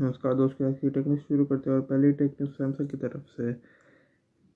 [0.00, 3.24] नमस्कार दोस्तों आज की टेक न्यूज़ शुरू करते हैं और पहले टेक्निक सैमसंग की तरफ़
[3.30, 3.52] से।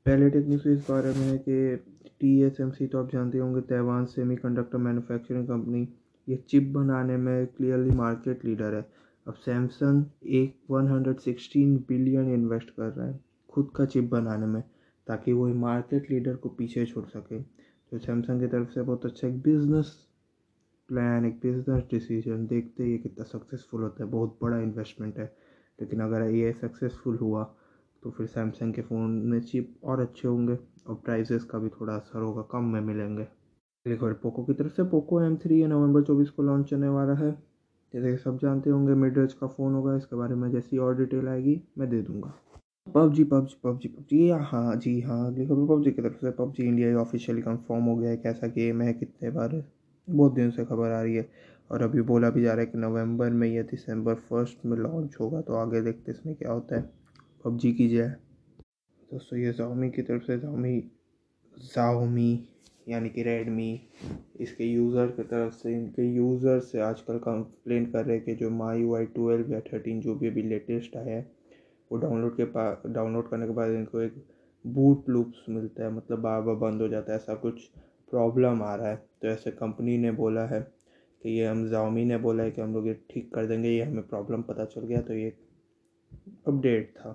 [0.07, 1.77] पहले टेक्निक इस बारे में है कि
[2.21, 5.89] टी एस एम सी तो आप जानते होंगे, Taiwan semiconductor manufacturing company
[6.29, 8.85] ये चिप बनाने में क्लियरली मार्केट लीडर है।
[9.27, 10.05] अब सैमसंग
[10.35, 14.63] एक 116 बिलियन इन्वेस्ट कर रहा है खुद का चिप बनाने में,
[15.07, 19.29] ताकि वो मार्केट लीडर को पीछे छोड़ सके। तो सैमसंग की तरफ़ से बहुत अच्छा
[19.29, 19.97] एक बिज़नेस
[20.89, 25.25] प्लान एक बिज़नेस डिसीज़न देखते ही कितना सक्सेसफुल होता है। बहुत बड़ा इन्वेस्टमेंट है।
[25.79, 27.43] लेकिन अगर ये सक्सेसफुल हुआ
[28.03, 31.95] तो फिर सैमसंग के फ़ोन में चिप और अच्छे होंगे और प्राइजेस का भी थोड़ा
[31.95, 33.27] असर होगा, कम में मिलेंगे।
[33.87, 37.15] एक बार पोको की तरफ़ से पोको एम थ्री नवंबर चौबीस को लॉन्च होने वाला
[37.15, 37.31] है
[37.95, 40.97] जैसे कि सब जानते होंगे मिड रेंज का फ़ोन होगा, इसके बारे में जैसी और
[40.97, 42.33] डिटेल आएगी, मैं दे दूँगा।
[42.95, 46.97] पबजी पबजी पबजी पबजी हाँ जी हाँ अगली खबर पबजी की तरफ़ से पबजी इंडिया
[46.99, 49.63] ऑफिशियली कंफर्म हो गया है, कैसा गेम है, कितने बार
[50.09, 51.29] बहुत दिन से खबर आ रही है।
[51.71, 55.17] और अभी बोला भी जा रहा है कि नवंबर में या दिसंबर फ़र्स्ट में लॉन्च
[55.21, 56.83] होगा तो आगे देखते इसमें क्या होता है।
[57.45, 58.15] पबजी की जय।
[59.09, 60.79] दोस्तों, ये जाओमी की तरफ़ से जाओमी
[61.55, 62.49] जाओमी
[62.87, 63.81] यानी कि रेडमी
[64.41, 68.51] इसके यूज़र की तरफ़ से, इनके यूज़र से आजकल कंप्लेन कर रहे हैं कि जो
[68.53, 71.27] माई वाई ट्वेल्व या थर्टीन जो भी अभी लेटेस्ट आया है,
[71.91, 74.25] वो डाउनलोड के पास डाउनलोड करने के बाद इनको एक
[74.65, 77.69] बूट लूप्स मिलता है मतलब बार बार बंद हो जाता है, ऐसा कुछ
[78.11, 80.61] प्रॉब्लम आ रहा है। तो ऐसे कंपनी ने बोला है
[81.23, 83.83] कि ये हम जाओमी ने बोला है कि हम लोग ये ठीक कर देंगे, ये
[83.83, 85.37] हमें प्रॉब्लम पता चल गया तो ये
[86.49, 87.11] अपडेट था।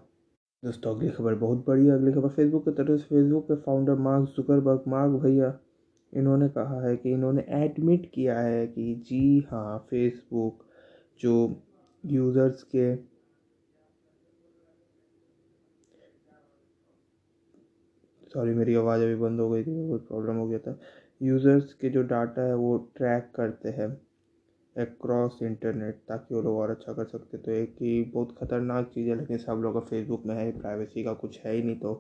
[0.64, 3.96] दोस्तों, अगली खबर बहुत बड़ी है, अगली खबर फेसबुक की तरफ़ से। फेसबुक के फाउंडर
[4.00, 5.54] मार्क जुकरबर्ग मार्क भैया,
[6.14, 10.66] इन्होंने कहा है कि इन्होंने एडमिट किया है कि जी हाँ फेसबुक
[11.20, 11.34] जो
[12.04, 12.94] यूज़र्स के
[18.32, 20.78] सॉरी, मेरी आवाज़ अभी बंद हो गई थी कोई प्रॉब्लम हो गया था।
[21.22, 23.90] यूज़र्स के जो डाटा है, वो ट्रैक करते हैं
[24.76, 29.10] एक्रॉस इंटरनेट ताकि वो लोग और अच्छा कर सकते तो एक ही बहुत ख़तरनाक चीज़
[29.10, 31.94] है, लेकिन सब लोग का फेसबुक में है प्राइवेसी का कुछ है ही नहीं तो।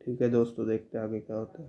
[0.00, 1.62] ठीक है दोस्तों, देखते हैं आगे क्या होता है।